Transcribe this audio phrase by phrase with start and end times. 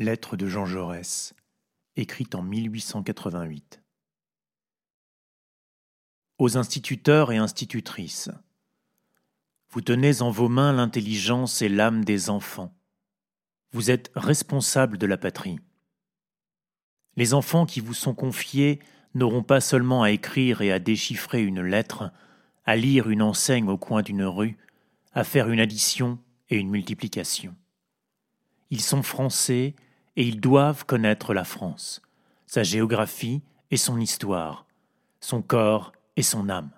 [0.00, 1.34] Lettre de Jean Jaurès,
[1.96, 3.82] écrite en 1888.
[6.38, 8.30] Aux instituteurs et institutrices,
[9.70, 12.72] vous tenez en vos mains l'intelligence et l'âme des enfants.
[13.72, 15.58] Vous êtes responsables de la patrie.
[17.16, 18.78] Les enfants qui vous sont confiés
[19.14, 22.12] n'auront pas seulement à écrire et à déchiffrer une lettre,
[22.66, 24.58] à lire une enseigne au coin d'une rue,
[25.12, 26.20] à faire une addition
[26.50, 27.56] et une multiplication.
[28.70, 29.74] Ils sont français
[30.18, 32.02] et ils doivent connaître la France,
[32.44, 34.66] sa géographie et son histoire,
[35.20, 36.72] son corps et son âme.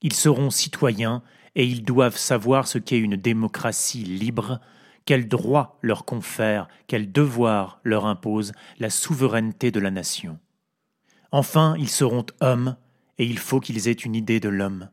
[0.00, 1.24] Ils seront citoyens
[1.56, 4.60] et ils doivent savoir ce qu'est une démocratie libre,
[5.06, 10.38] quels droits leur confère, quels devoirs leur impose la souveraineté de la nation.
[11.32, 12.76] Enfin, ils seront hommes,
[13.18, 14.88] et il faut qu'ils aient une idée de l'homme.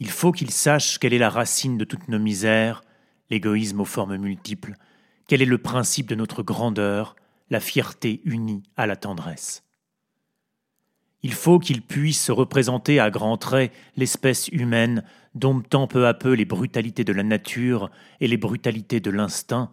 [0.00, 2.82] Il faut qu'ils sachent quelle est la racine de toutes nos misères,
[3.30, 4.74] l'égoïsme aux formes multiples,
[5.28, 7.14] quel est le principe de notre grandeur,
[7.50, 9.62] la fierté unie à la tendresse.
[11.22, 15.04] Il faut qu'il puisse représenter à grands traits l'espèce humaine,
[15.34, 19.72] domptant peu à peu les brutalités de la nature et les brutalités de l'instinct,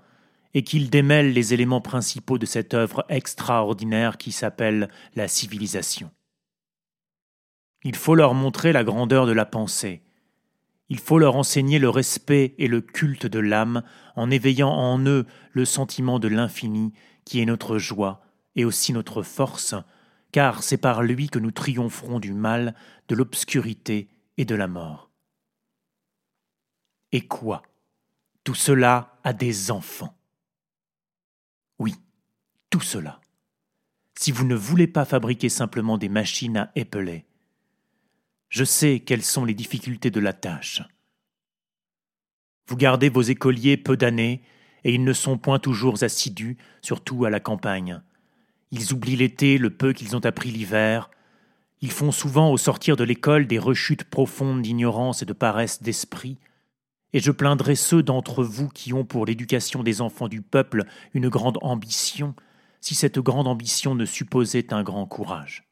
[0.54, 6.12] et qu'il démêle les éléments principaux de cette œuvre extraordinaire qui s'appelle la civilisation.
[7.84, 10.02] Il faut leur montrer la grandeur de la pensée,
[10.90, 13.84] il faut leur enseigner le respect et le culte de l'âme
[14.16, 16.94] en éveillant en eux le sentiment de l'infini
[17.26, 18.22] qui est notre joie
[18.56, 19.76] et aussi notre force,
[20.32, 22.76] car c'est par lui que nous triompherons du mal,
[23.08, 25.10] de l'obscurité et de la mort.
[27.12, 27.64] Et quoi?
[28.44, 30.16] Tout cela a des enfants.
[31.80, 31.96] Oui,
[32.70, 33.22] tout cela.
[34.18, 37.26] Si vous ne voulez pas fabriquer simplement des machines à épeler,
[38.50, 40.82] je sais quelles sont les difficultés de la tâche.
[42.68, 44.42] Vous gardez vos écoliers peu d'années,
[44.84, 48.02] et ils ne sont point toujours assidus, surtout à la campagne.
[48.72, 51.10] Ils oublient l'été le peu qu'ils ont appris l'hiver.
[51.82, 56.38] Ils font souvent au sortir de l'école des rechutes profondes d'ignorance et de paresse d'esprit.
[57.14, 61.30] Et je plaindrai ceux d'entre vous qui ont pour l'éducation des enfants du peuple une
[61.30, 62.36] grande ambition,
[62.82, 65.65] si cette grande ambition ne supposait un grand courage.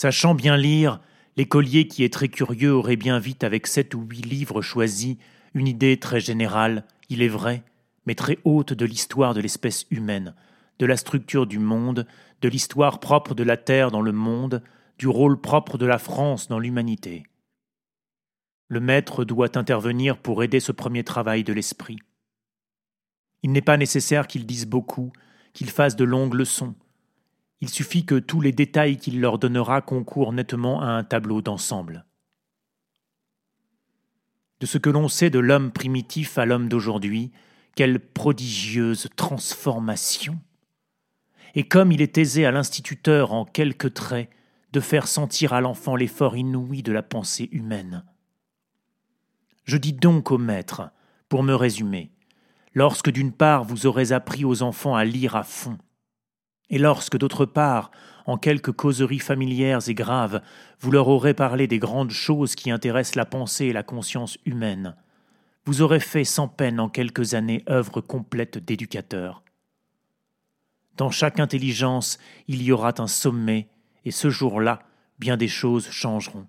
[0.00, 0.98] Sachant bien lire,
[1.36, 5.18] l'écolier qui est très curieux aurait bien vite, avec sept ou huit livres choisis,
[5.52, 7.64] une idée très générale, il est vrai,
[8.06, 10.34] mais très haute de l'histoire de l'espèce humaine,
[10.78, 12.06] de la structure du monde,
[12.40, 14.62] de l'histoire propre de la Terre dans le monde,
[14.98, 17.24] du rôle propre de la France dans l'humanité.
[18.68, 21.98] Le maître doit intervenir pour aider ce premier travail de l'esprit.
[23.42, 25.12] Il n'est pas nécessaire qu'il dise beaucoup,
[25.52, 26.74] qu'il fasse de longues leçons,
[27.60, 32.06] il suffit que tous les détails qu'il leur donnera concourent nettement à un tableau d'ensemble.
[34.60, 37.32] De ce que l'on sait de l'homme primitif à l'homme d'aujourd'hui,
[37.76, 40.38] quelle prodigieuse transformation.
[41.54, 44.30] Et comme il est aisé à l'instituteur en quelques traits
[44.72, 48.04] de faire sentir à l'enfant l'effort inouï de la pensée humaine.
[49.64, 50.90] Je dis donc au maître,
[51.28, 52.12] pour me résumer,
[52.74, 55.78] lorsque d'une part vous aurez appris aux enfants à lire à fond,
[56.70, 57.90] et lorsque, d'autre part,
[58.26, 60.40] en quelques causeries familières et graves,
[60.80, 64.94] vous leur aurez parlé des grandes choses qui intéressent la pensée et la conscience humaine,
[65.66, 69.42] vous aurez fait sans peine en quelques années œuvre complète d'éducateur.
[70.96, 73.68] Dans chaque intelligence, il y aura un sommet,
[74.04, 74.80] et ce jour-là,
[75.18, 76.46] bien des choses changeront.